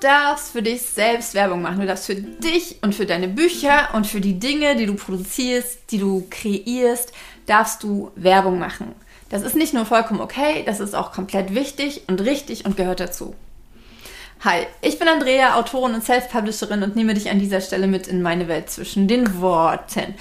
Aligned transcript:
darfst 0.00 0.52
für 0.52 0.62
dich 0.62 0.82
selbst 0.82 1.34
Werbung 1.34 1.62
machen. 1.62 1.80
Du 1.80 1.86
darfst 1.86 2.06
für 2.06 2.14
dich 2.14 2.78
und 2.82 2.94
für 2.94 3.06
deine 3.06 3.28
Bücher 3.28 3.88
und 3.94 4.06
für 4.06 4.20
die 4.20 4.38
Dinge, 4.38 4.76
die 4.76 4.86
du 4.86 4.94
produzierst, 4.94 5.90
die 5.90 5.98
du 5.98 6.26
kreierst, 6.30 7.12
darfst 7.46 7.82
du 7.82 8.10
Werbung 8.16 8.58
machen. 8.58 8.94
Das 9.28 9.42
ist 9.42 9.54
nicht 9.54 9.74
nur 9.74 9.86
vollkommen 9.86 10.20
okay, 10.20 10.64
das 10.66 10.80
ist 10.80 10.94
auch 10.94 11.12
komplett 11.12 11.54
wichtig 11.54 12.02
und 12.08 12.20
richtig 12.20 12.64
und 12.64 12.76
gehört 12.76 13.00
dazu. 13.00 13.34
Hi, 14.42 14.66
ich 14.80 14.98
bin 14.98 15.06
Andrea, 15.06 15.56
Autorin 15.56 15.94
und 15.94 16.02
Self-Publisherin 16.02 16.82
und 16.82 16.96
nehme 16.96 17.12
dich 17.12 17.30
an 17.30 17.38
dieser 17.38 17.60
Stelle 17.60 17.86
mit 17.86 18.06
in 18.06 18.22
meine 18.22 18.48
Welt 18.48 18.70
zwischen 18.70 19.06
den 19.06 19.40
Worten. 19.40 20.14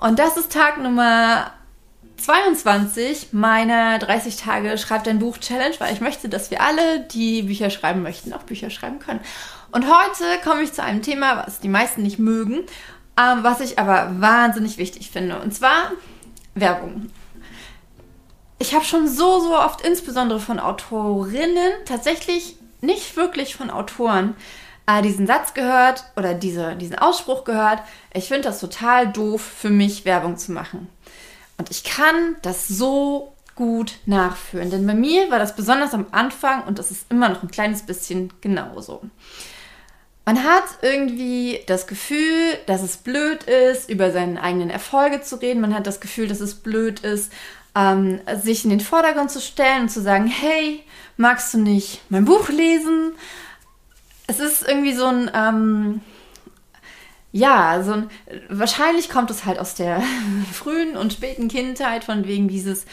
Und 0.00 0.18
das 0.18 0.36
ist 0.38 0.50
Tag 0.50 0.78
Nummer 0.82 1.52
22 2.26 3.28
meiner 3.32 4.00
30 4.00 4.34
Tage 4.34 4.78
Schreib 4.78 5.04
dein 5.04 5.20
Buch 5.20 5.38
Challenge, 5.38 5.76
weil 5.78 5.92
ich 5.92 6.00
möchte, 6.00 6.28
dass 6.28 6.50
wir 6.50 6.60
alle, 6.60 6.98
die 6.98 7.42
Bücher 7.42 7.70
schreiben 7.70 8.02
möchten, 8.02 8.32
auch 8.32 8.42
Bücher 8.42 8.68
schreiben 8.68 8.98
können. 8.98 9.20
Und 9.70 9.84
heute 9.86 10.24
komme 10.42 10.62
ich 10.62 10.72
zu 10.72 10.82
einem 10.82 11.02
Thema, 11.02 11.44
was 11.46 11.60
die 11.60 11.68
meisten 11.68 12.02
nicht 12.02 12.18
mögen, 12.18 12.64
ähm, 13.16 13.38
was 13.42 13.60
ich 13.60 13.78
aber 13.78 14.20
wahnsinnig 14.20 14.76
wichtig 14.76 15.12
finde. 15.12 15.38
Und 15.38 15.54
zwar 15.54 15.92
Werbung. 16.56 17.10
Ich 18.58 18.74
habe 18.74 18.84
schon 18.84 19.06
so, 19.06 19.38
so 19.38 19.56
oft, 19.56 19.82
insbesondere 19.82 20.40
von 20.40 20.58
Autorinnen, 20.58 21.74
tatsächlich 21.84 22.56
nicht 22.80 23.16
wirklich 23.16 23.54
von 23.54 23.70
Autoren, 23.70 24.34
äh, 24.86 25.00
diesen 25.00 25.28
Satz 25.28 25.54
gehört 25.54 26.02
oder 26.16 26.34
diese, 26.34 26.74
diesen 26.74 26.98
Ausspruch 26.98 27.44
gehört. 27.44 27.82
Ich 28.12 28.26
finde 28.26 28.48
das 28.48 28.58
total 28.58 29.12
doof, 29.12 29.42
für 29.42 29.70
mich 29.70 30.04
Werbung 30.04 30.36
zu 30.36 30.50
machen. 30.50 30.88
Und 31.58 31.70
ich 31.70 31.84
kann 31.84 32.36
das 32.42 32.68
so 32.68 33.34
gut 33.54 33.98
nachführen. 34.04 34.70
Denn 34.70 34.86
bei 34.86 34.94
mir 34.94 35.30
war 35.30 35.38
das 35.38 35.56
besonders 35.56 35.94
am 35.94 36.06
Anfang 36.12 36.64
und 36.64 36.78
das 36.78 36.90
ist 36.90 37.10
immer 37.10 37.28
noch 37.28 37.42
ein 37.42 37.50
kleines 37.50 37.82
bisschen 37.82 38.32
genauso. 38.40 39.02
Man 40.26 40.42
hat 40.42 40.64
irgendwie 40.82 41.60
das 41.66 41.86
Gefühl, 41.86 42.58
dass 42.66 42.82
es 42.82 42.96
blöd 42.96 43.44
ist, 43.44 43.88
über 43.88 44.10
seine 44.10 44.42
eigenen 44.42 44.70
Erfolge 44.70 45.22
zu 45.22 45.36
reden. 45.36 45.60
Man 45.60 45.74
hat 45.74 45.86
das 45.86 46.00
Gefühl, 46.00 46.28
dass 46.28 46.40
es 46.40 46.56
blöd 46.56 47.00
ist, 47.00 47.32
ähm, 47.76 48.20
sich 48.42 48.64
in 48.64 48.70
den 48.70 48.80
Vordergrund 48.80 49.30
zu 49.30 49.40
stellen 49.40 49.82
und 49.82 49.88
zu 49.88 50.02
sagen, 50.02 50.26
hey, 50.26 50.82
magst 51.16 51.54
du 51.54 51.58
nicht 51.58 52.00
mein 52.08 52.24
Buch 52.24 52.48
lesen? 52.48 53.12
Es 54.26 54.40
ist 54.40 54.66
irgendwie 54.66 54.94
so 54.94 55.06
ein, 55.06 55.30
ähm, 55.32 56.00
ja, 57.36 57.82
so 57.82 57.92
ein, 57.92 58.10
wahrscheinlich 58.48 59.10
kommt 59.10 59.30
es 59.30 59.44
halt 59.44 59.58
aus 59.58 59.74
der 59.74 60.02
frühen 60.52 60.96
und 60.96 61.12
späten 61.12 61.48
Kindheit, 61.48 62.04
von 62.04 62.26
wegen 62.26 62.48
dieses, 62.48 62.86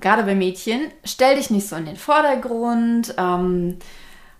gerade 0.00 0.24
bei 0.24 0.34
Mädchen, 0.34 0.90
stell 1.04 1.36
dich 1.36 1.50
nicht 1.50 1.68
so 1.68 1.76
in 1.76 1.86
den 1.86 1.96
Vordergrund, 1.96 3.14
ähm, 3.16 3.78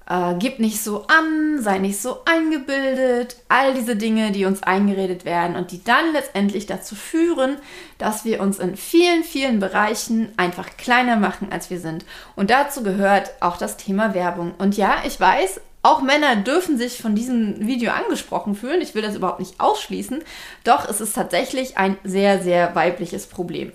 äh, 0.08 0.34
gib 0.40 0.58
nicht 0.58 0.82
so 0.82 1.06
an, 1.06 1.62
sei 1.62 1.78
nicht 1.78 2.00
so 2.00 2.22
eingebildet, 2.24 3.36
all 3.48 3.72
diese 3.72 3.94
Dinge, 3.94 4.32
die 4.32 4.46
uns 4.46 4.64
eingeredet 4.64 5.24
werden 5.24 5.54
und 5.54 5.70
die 5.70 5.84
dann 5.84 6.12
letztendlich 6.12 6.66
dazu 6.66 6.96
führen, 6.96 7.56
dass 7.98 8.24
wir 8.24 8.40
uns 8.40 8.58
in 8.58 8.76
vielen, 8.76 9.22
vielen 9.22 9.60
Bereichen 9.60 10.32
einfach 10.36 10.76
kleiner 10.76 11.16
machen, 11.16 11.52
als 11.52 11.70
wir 11.70 11.78
sind. 11.78 12.04
Und 12.34 12.50
dazu 12.50 12.82
gehört 12.82 13.30
auch 13.40 13.58
das 13.58 13.76
Thema 13.76 14.12
Werbung. 14.12 14.54
Und 14.58 14.76
ja, 14.76 14.96
ich 15.04 15.20
weiß, 15.20 15.60
auch 15.86 16.02
Männer 16.02 16.36
dürfen 16.36 16.76
sich 16.76 17.00
von 17.00 17.14
diesem 17.14 17.66
Video 17.66 17.92
angesprochen 17.92 18.56
fühlen. 18.56 18.80
Ich 18.80 18.94
will 18.94 19.02
das 19.02 19.14
überhaupt 19.14 19.38
nicht 19.38 19.60
ausschließen. 19.60 20.22
Doch 20.64 20.88
es 20.88 21.00
ist 21.00 21.14
tatsächlich 21.14 21.78
ein 21.78 21.96
sehr, 22.02 22.42
sehr 22.42 22.74
weibliches 22.74 23.26
Problem. 23.26 23.72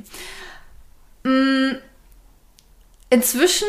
Mm, 1.24 1.72
inzwischen 3.10 3.68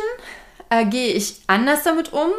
äh, 0.71 0.85
gehe 0.87 1.13
ich 1.13 1.41
anders 1.47 1.85
damit 1.85 2.13
um. 2.13 2.31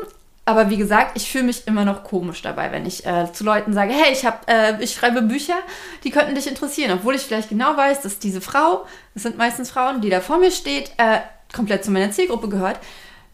Aber 0.46 0.70
wie 0.70 0.76
gesagt, 0.76 1.16
ich 1.16 1.32
fühle 1.32 1.46
mich 1.46 1.68
immer 1.68 1.86
noch 1.86 2.04
komisch 2.04 2.42
dabei, 2.42 2.74
wenn 2.74 2.86
ich 2.86 3.06
äh, 3.06 3.32
zu 3.32 3.46
Leuten 3.46 3.72
sage, 3.72 3.94
hey, 3.94 4.12
ich, 4.12 4.26
hab, 4.26 4.50
äh, 4.50 4.84
ich 4.84 4.94
schreibe 4.94 5.22
Bücher, 5.22 5.56
die 6.04 6.10
könnten 6.10 6.36
dich 6.36 6.48
interessieren. 6.48 6.92
Obwohl 6.92 7.16
ich 7.16 7.22
vielleicht 7.22 7.48
genau 7.48 7.78
weiß, 7.78 8.02
dass 8.02 8.20
diese 8.20 8.42
Frau, 8.42 8.86
das 9.14 9.24
sind 9.24 9.38
meistens 9.38 9.72
Frauen, 9.72 10.02
die 10.02 10.10
da 10.10 10.20
vor 10.20 10.38
mir 10.38 10.52
steht, 10.52 10.92
äh, 10.98 11.20
komplett 11.56 11.86
zu 11.86 11.92
meiner 11.92 12.12
Zielgruppe 12.12 12.50
gehört 12.50 12.80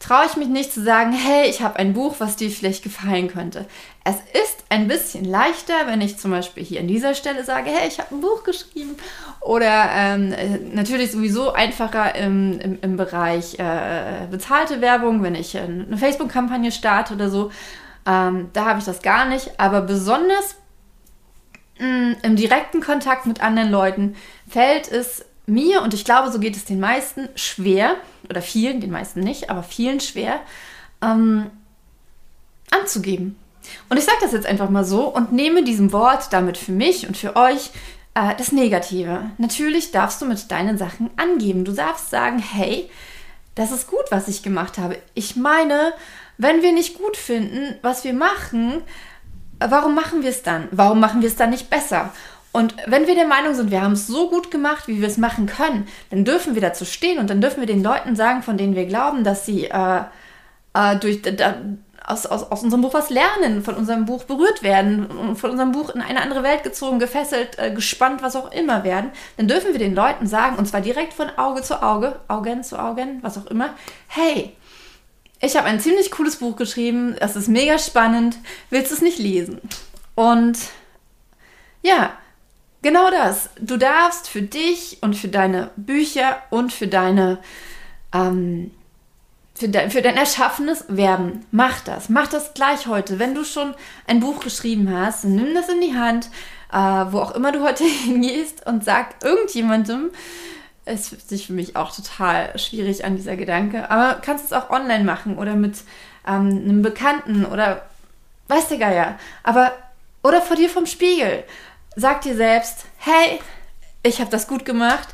traue 0.00 0.24
ich 0.26 0.36
mich 0.36 0.48
nicht 0.48 0.72
zu 0.72 0.82
sagen, 0.82 1.12
hey, 1.12 1.48
ich 1.48 1.62
habe 1.62 1.76
ein 1.78 1.92
Buch, 1.92 2.16
was 2.18 2.34
dir 2.34 2.50
vielleicht 2.50 2.82
gefallen 2.82 3.28
könnte. 3.28 3.66
Es 4.02 4.16
ist 4.42 4.64
ein 4.70 4.88
bisschen 4.88 5.26
leichter, 5.26 5.74
wenn 5.86 6.00
ich 6.00 6.16
zum 6.16 6.30
Beispiel 6.30 6.64
hier 6.64 6.80
an 6.80 6.88
dieser 6.88 7.14
Stelle 7.14 7.44
sage, 7.44 7.70
hey, 7.70 7.86
ich 7.86 7.98
habe 7.98 8.14
ein 8.14 8.22
Buch 8.22 8.42
geschrieben. 8.42 8.96
Oder 9.40 9.90
ähm, 9.94 10.34
natürlich 10.72 11.12
sowieso 11.12 11.52
einfacher 11.52 12.14
im, 12.14 12.58
im, 12.58 12.78
im 12.80 12.96
Bereich 12.96 13.58
äh, 13.58 14.26
bezahlte 14.30 14.80
Werbung, 14.80 15.22
wenn 15.22 15.34
ich 15.34 15.56
eine 15.56 15.98
Facebook-Kampagne 15.98 16.72
starte 16.72 17.14
oder 17.14 17.28
so. 17.28 17.52
Ähm, 18.06 18.48
da 18.54 18.64
habe 18.64 18.78
ich 18.78 18.86
das 18.86 19.02
gar 19.02 19.26
nicht. 19.26 19.60
Aber 19.60 19.82
besonders 19.82 20.56
mh, 21.78 21.86
mm, 21.86 22.16
im 22.22 22.36
direkten 22.36 22.80
Kontakt 22.80 23.26
mit 23.26 23.42
anderen 23.42 23.70
Leuten 23.70 24.16
fällt 24.48 24.90
es 24.90 25.26
mir, 25.44 25.82
und 25.82 25.92
ich 25.92 26.06
glaube, 26.06 26.32
so 26.32 26.38
geht 26.38 26.56
es 26.56 26.64
den 26.64 26.80
meisten, 26.80 27.28
schwer, 27.34 27.96
oder 28.30 28.42
vielen, 28.42 28.80
den 28.80 28.90
meisten 28.90 29.20
nicht, 29.20 29.50
aber 29.50 29.62
vielen 29.62 30.00
schwer, 30.00 30.40
ähm, 31.02 31.50
anzugeben. 32.70 33.36
Und 33.88 33.98
ich 33.98 34.04
sage 34.04 34.18
das 34.22 34.32
jetzt 34.32 34.46
einfach 34.46 34.70
mal 34.70 34.84
so 34.84 35.08
und 35.08 35.32
nehme 35.32 35.64
diesem 35.64 35.92
Wort 35.92 36.32
damit 36.32 36.56
für 36.56 36.72
mich 36.72 37.06
und 37.06 37.16
für 37.16 37.36
euch 37.36 37.70
äh, 38.14 38.34
das 38.36 38.52
Negative. 38.52 39.30
Natürlich 39.38 39.92
darfst 39.92 40.22
du 40.22 40.26
mit 40.26 40.50
deinen 40.50 40.78
Sachen 40.78 41.10
angeben. 41.16 41.64
Du 41.64 41.72
darfst 41.72 42.10
sagen, 42.10 42.38
hey, 42.38 42.88
das 43.54 43.72
ist 43.72 43.88
gut, 43.88 44.04
was 44.10 44.28
ich 44.28 44.42
gemacht 44.42 44.78
habe. 44.78 44.96
Ich 45.14 45.36
meine, 45.36 45.92
wenn 46.38 46.62
wir 46.62 46.72
nicht 46.72 46.96
gut 46.96 47.16
finden, 47.16 47.76
was 47.82 48.04
wir 48.04 48.14
machen, 48.14 48.82
warum 49.58 49.94
machen 49.94 50.22
wir 50.22 50.30
es 50.30 50.42
dann? 50.42 50.68
Warum 50.70 51.00
machen 51.00 51.20
wir 51.20 51.28
es 51.28 51.36
dann 51.36 51.50
nicht 51.50 51.68
besser? 51.68 52.12
Und 52.52 52.74
wenn 52.86 53.06
wir 53.06 53.14
der 53.14 53.26
Meinung 53.26 53.54
sind, 53.54 53.70
wir 53.70 53.80
haben 53.80 53.92
es 53.92 54.06
so 54.06 54.28
gut 54.28 54.50
gemacht, 54.50 54.88
wie 54.88 55.00
wir 55.00 55.06
es 55.06 55.18
machen 55.18 55.46
können, 55.46 55.86
dann 56.10 56.24
dürfen 56.24 56.54
wir 56.54 56.62
dazu 56.62 56.84
stehen 56.84 57.18
und 57.18 57.30
dann 57.30 57.40
dürfen 57.40 57.60
wir 57.60 57.66
den 57.66 57.82
Leuten 57.82 58.16
sagen, 58.16 58.42
von 58.42 58.56
denen 58.56 58.74
wir 58.74 58.86
glauben, 58.86 59.22
dass 59.22 59.46
sie 59.46 59.66
äh, 59.66 60.02
äh, 60.74 60.96
durch, 60.96 61.22
da, 61.22 61.54
aus, 62.04 62.26
aus, 62.26 62.50
aus 62.50 62.62
unserem 62.64 62.82
Buch 62.82 62.94
was 62.94 63.10
lernen, 63.10 63.62
von 63.62 63.76
unserem 63.76 64.04
Buch 64.04 64.24
berührt 64.24 64.62
werden 64.62 65.36
von 65.36 65.50
unserem 65.50 65.72
Buch 65.72 65.90
in 65.90 66.00
eine 66.00 66.20
andere 66.20 66.42
Welt 66.42 66.64
gezogen, 66.64 66.98
gefesselt, 66.98 67.58
äh, 67.58 67.72
gespannt, 67.72 68.22
was 68.22 68.34
auch 68.34 68.50
immer 68.50 68.82
werden, 68.82 69.10
dann 69.36 69.46
dürfen 69.46 69.72
wir 69.72 69.78
den 69.78 69.94
Leuten 69.94 70.26
sagen, 70.26 70.56
und 70.56 70.66
zwar 70.66 70.80
direkt 70.80 71.12
von 71.12 71.30
Auge 71.36 71.62
zu 71.62 71.82
Auge, 71.82 72.18
Augen 72.26 72.64
zu 72.64 72.78
Augen, 72.80 73.18
was 73.22 73.38
auch 73.38 73.46
immer, 73.46 73.74
hey, 74.08 74.56
ich 75.40 75.56
habe 75.56 75.66
ein 75.66 75.80
ziemlich 75.80 76.10
cooles 76.10 76.36
Buch 76.36 76.56
geschrieben, 76.56 77.16
das 77.18 77.36
ist 77.36 77.48
mega 77.48 77.78
spannend, 77.78 78.36
willst 78.68 78.90
du 78.90 78.96
es 78.96 79.02
nicht 79.02 79.18
lesen? 79.18 79.60
Und 80.14 80.58
ja, 81.82 82.10
Genau 82.82 83.10
das. 83.10 83.50
Du 83.60 83.76
darfst 83.76 84.28
für 84.28 84.42
dich 84.42 84.98
und 85.02 85.14
für 85.14 85.28
deine 85.28 85.70
Bücher 85.76 86.42
und 86.50 86.72
für 86.72 86.88
deine 86.88 87.38
ähm, 88.14 88.70
für, 89.54 89.68
de 89.68 89.90
für 89.90 90.00
dein 90.00 90.16
Erschaffenes 90.16 90.86
werben. 90.88 91.44
Mach 91.50 91.80
das. 91.80 92.08
Mach 92.08 92.28
das 92.28 92.54
gleich 92.54 92.86
heute. 92.86 93.18
Wenn 93.18 93.34
du 93.34 93.44
schon 93.44 93.74
ein 94.06 94.20
Buch 94.20 94.40
geschrieben 94.40 94.90
hast, 94.90 95.24
nimm 95.24 95.54
das 95.54 95.68
in 95.68 95.82
die 95.82 95.94
Hand, 95.94 96.30
äh, 96.72 96.76
wo 96.76 97.18
auch 97.18 97.32
immer 97.32 97.52
du 97.52 97.62
heute 97.62 97.84
hingehst 98.04 98.66
und 98.66 98.84
sag 98.84 99.22
irgendjemandem, 99.22 100.10
es 100.86 101.10
fühlt 101.10 101.28
sich 101.28 101.46
für 101.46 101.52
mich 101.52 101.76
auch 101.76 101.94
total 101.94 102.58
schwierig 102.58 103.04
an, 103.04 103.16
dieser 103.16 103.36
Gedanke, 103.36 103.90
aber 103.90 104.20
kannst 104.20 104.46
es 104.46 104.52
auch 104.54 104.70
online 104.70 105.04
machen 105.04 105.36
oder 105.36 105.54
mit 105.54 105.76
ähm, 106.26 106.48
einem 106.48 106.82
Bekannten 106.82 107.44
oder 107.44 107.86
weiß 108.48 108.68
der 108.68 108.78
Geier. 108.78 109.18
Aber 109.42 109.72
oder 110.22 110.40
vor 110.42 110.56
dir 110.56 110.68
vom 110.68 110.86
Spiegel 110.86 111.44
sag 112.00 112.22
dir 112.22 112.36
selbst, 112.36 112.86
hey, 112.96 113.40
ich 114.02 114.20
habe 114.20 114.30
das 114.30 114.48
gut 114.48 114.64
gemacht 114.64 115.08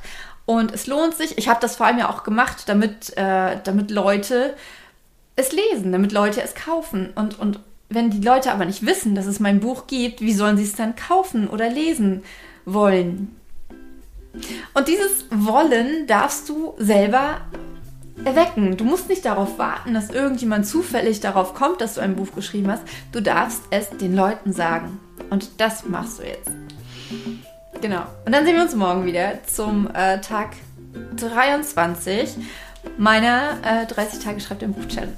und 0.45 0.73
es 0.73 0.87
lohnt 0.87 1.15
sich. 1.15 1.39
Ich 1.39 1.49
habe 1.49 1.61
das 1.61 1.77
vor 1.77 1.87
allem 1.87 1.99
ja 1.99 2.09
auch 2.09 2.23
gemacht, 2.23 2.65
damit, 2.67 3.17
äh, 3.17 3.59
damit 3.63 3.91
Leute 3.91 4.55
es 5.35 5.53
lesen, 5.53 5.93
damit 5.93 6.13
Leute 6.13 6.43
es 6.43 6.55
kaufen. 6.55 7.11
Und, 7.15 7.39
und 7.39 7.61
wenn 7.89 8.11
die 8.11 8.21
Leute 8.21 8.53
aber 8.53 8.65
nicht 8.65 8.87
wissen, 8.87 9.15
dass 9.15 9.27
es 9.27 9.41
mein 9.41 9.61
Buch 9.61 9.87
gibt, 9.87 10.21
wie 10.21 10.33
sollen 10.33 10.57
sie 10.57 10.65
es 10.65 10.75
dann 10.75 10.97
kaufen 10.97 11.49
oder 11.49 11.69
lesen 11.69 12.25
wollen? 12.65 13.37
Und 14.75 14.89
dieses 14.89 15.27
Wollen 15.31 16.07
darfst 16.07 16.49
du 16.49 16.75
selber 16.79 17.41
erwecken. 18.25 18.77
Du 18.77 18.85
musst 18.85 19.09
nicht 19.09 19.25
darauf 19.25 19.59
warten, 19.59 19.95
dass 19.95 20.11
irgendjemand 20.11 20.67
zufällig 20.67 21.21
darauf 21.21 21.55
kommt, 21.55 21.81
dass 21.81 21.95
du 21.95 22.01
ein 22.01 22.17
Buch 22.17 22.35
geschrieben 22.35 22.71
hast. 22.71 22.83
Du 23.13 23.21
darfst 23.21 23.63
es 23.71 23.91
den 23.91 24.15
Leuten 24.15 24.53
sagen. 24.53 25.01
Und 25.31 25.61
das 25.61 25.87
machst 25.87 26.19
du 26.19 26.25
jetzt. 26.25 26.66
Genau. 27.81 28.03
Und 28.25 28.33
dann 28.35 28.45
sehen 28.45 28.57
wir 28.57 28.63
uns 28.63 28.75
morgen 28.75 29.05
wieder 29.05 29.39
zum 29.47 29.89
äh, 29.95 30.21
Tag 30.21 30.57
23 31.17 32.37
meiner 32.99 33.59
äh, 33.63 33.87
30 33.87 34.23
Tage 34.23 34.41
Schreibt 34.41 34.63
im 34.63 34.73
Buch 34.73 34.87
Challenge. 34.89 35.13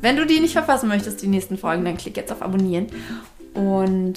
Wenn 0.00 0.16
du 0.16 0.26
die 0.26 0.40
nicht 0.40 0.52
verpassen 0.52 0.88
möchtest, 0.88 1.22
die 1.22 1.26
nächsten 1.26 1.58
Folgen, 1.58 1.84
dann 1.84 1.96
klick 1.96 2.16
jetzt 2.16 2.32
auf 2.32 2.42
Abonnieren 2.42 2.86
und 3.54 4.14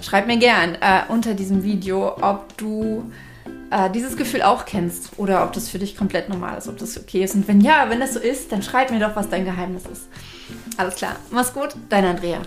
schreib 0.00 0.26
mir 0.26 0.38
gern 0.38 0.76
äh, 0.76 1.02
unter 1.08 1.34
diesem 1.34 1.62
Video, 1.62 2.16
ob 2.20 2.56
du 2.56 3.10
äh, 3.70 3.90
dieses 3.90 4.16
Gefühl 4.16 4.42
auch 4.42 4.64
kennst 4.64 5.18
oder 5.18 5.44
ob 5.44 5.52
das 5.52 5.68
für 5.68 5.78
dich 5.78 5.96
komplett 5.96 6.28
normal 6.28 6.58
ist, 6.58 6.68
ob 6.68 6.78
das 6.78 6.98
okay 6.98 7.24
ist. 7.24 7.34
Und 7.34 7.48
wenn 7.48 7.60
ja, 7.60 7.90
wenn 7.90 8.00
das 8.00 8.14
so 8.14 8.20
ist, 8.20 8.52
dann 8.52 8.62
schreib 8.62 8.90
mir 8.90 9.00
doch, 9.00 9.16
was 9.16 9.28
dein 9.28 9.44
Geheimnis 9.44 9.84
ist. 9.86 10.08
Alles 10.76 10.94
klar. 10.94 11.16
Mach's 11.30 11.52
gut, 11.52 11.70
dein 11.88 12.04
Andrea. 12.04 12.40